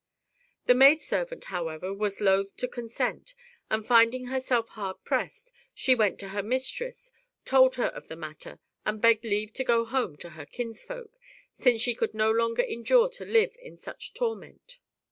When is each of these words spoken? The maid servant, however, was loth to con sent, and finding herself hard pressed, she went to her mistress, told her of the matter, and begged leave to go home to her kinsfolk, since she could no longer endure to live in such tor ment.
The 0.65 0.73
maid 0.73 0.99
servant, 0.99 1.43
however, 1.43 1.93
was 1.93 2.21
loth 2.21 2.57
to 2.57 2.67
con 2.67 2.87
sent, 2.87 3.35
and 3.69 3.85
finding 3.85 4.25
herself 4.25 4.69
hard 4.69 4.97
pressed, 5.03 5.51
she 5.75 5.93
went 5.93 6.17
to 6.21 6.29
her 6.29 6.41
mistress, 6.41 7.11
told 7.45 7.75
her 7.75 7.85
of 7.85 8.07
the 8.07 8.15
matter, 8.15 8.57
and 8.83 8.99
begged 8.99 9.23
leave 9.25 9.53
to 9.53 9.63
go 9.63 9.85
home 9.85 10.15
to 10.17 10.31
her 10.31 10.47
kinsfolk, 10.47 11.19
since 11.53 11.83
she 11.83 11.93
could 11.93 12.15
no 12.15 12.31
longer 12.31 12.63
endure 12.63 13.09
to 13.09 13.25
live 13.25 13.55
in 13.61 13.77
such 13.77 14.15
tor 14.15 14.35
ment. 14.35 14.79